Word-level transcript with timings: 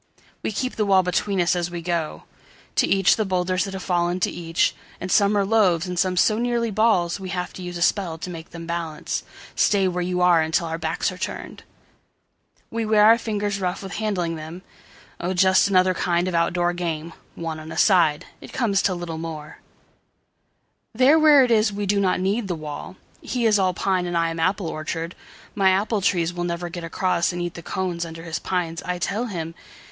We 0.41 0.51
keep 0.51 0.77
the 0.77 0.85
wall 0.87 1.03
between 1.03 1.39
us 1.39 1.55
as 1.55 1.69
we 1.69 1.83
go. 1.83 2.23
To 2.77 2.87
each 2.87 3.17
the 3.17 3.23
boulders 3.23 3.65
that 3.65 3.75
have 3.75 3.83
fallen 3.83 4.19
to 4.21 4.31
each. 4.31 4.73
And 4.99 5.11
some 5.11 5.37
are 5.37 5.45
loaves 5.45 5.85
and 5.87 5.99
some 5.99 6.17
so 6.17 6.39
nearly 6.39 6.71
ballsWe 6.71 7.29
have 7.29 7.53
to 7.53 7.61
use 7.61 7.77
a 7.77 7.83
spell 7.83 8.17
to 8.17 8.29
make 8.31 8.49
them 8.49 8.65
balance:"Stay 8.65 9.87
where 9.87 10.01
you 10.01 10.19
are 10.21 10.41
until 10.41 10.65
our 10.65 10.79
backs 10.79 11.11
are 11.11 11.19
turned!"We 11.19 12.83
wear 12.83 13.05
our 13.05 13.19
fingers 13.19 13.59
rough 13.61 13.83
with 13.83 13.91
handling 13.93 14.37
them. 14.37 14.63
Oh, 15.19 15.35
just 15.35 15.67
another 15.67 15.93
kind 15.93 16.27
of 16.27 16.33
out 16.33 16.51
door 16.53 16.73
game, 16.73 17.13
One 17.35 17.59
on 17.59 17.71
a 17.71 17.77
side. 17.77 18.25
It 18.41 18.51
comes 18.51 18.81
to 18.81 18.95
little 18.95 19.19
more:There 20.89 21.19
where 21.19 21.43
it 21.43 21.51
is 21.51 21.71
we 21.71 21.85
do 21.85 21.99
not 21.99 22.19
need 22.19 22.47
the 22.47 22.55
wall:He 22.55 23.45
is 23.45 23.59
all 23.59 23.75
pine 23.75 24.07
and 24.07 24.17
I 24.17 24.31
am 24.31 24.39
apple 24.39 24.65
orchard.My 24.65 25.69
apple 25.69 26.01
trees 26.01 26.33
will 26.33 26.43
never 26.43 26.69
get 26.69 26.83
acrossAnd 26.83 27.39
eat 27.41 27.53
the 27.53 27.61
cones 27.61 28.03
under 28.03 28.23
his 28.23 28.39
pines, 28.39 28.81
I 28.81 28.97
tell 28.97 29.25
him. 29.27 29.53